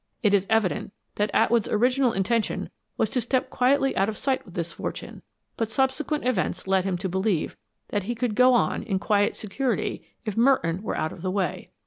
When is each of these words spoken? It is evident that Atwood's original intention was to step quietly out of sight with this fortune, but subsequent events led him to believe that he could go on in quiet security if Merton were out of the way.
It 0.23 0.33
is 0.33 0.47
evident 0.49 0.93
that 1.17 1.29
Atwood's 1.31 1.67
original 1.67 2.11
intention 2.11 2.71
was 2.97 3.07
to 3.11 3.21
step 3.21 3.51
quietly 3.51 3.95
out 3.95 4.09
of 4.09 4.17
sight 4.17 4.43
with 4.45 4.55
this 4.55 4.73
fortune, 4.73 5.21
but 5.57 5.69
subsequent 5.69 6.25
events 6.27 6.65
led 6.67 6.85
him 6.85 6.97
to 6.97 7.07
believe 7.07 7.55
that 7.89 8.05
he 8.05 8.15
could 8.15 8.33
go 8.33 8.55
on 8.55 8.81
in 8.81 8.97
quiet 8.97 9.35
security 9.35 10.03
if 10.25 10.35
Merton 10.35 10.81
were 10.81 10.97
out 10.97 11.11
of 11.11 11.21
the 11.21 11.29
way. 11.29 11.69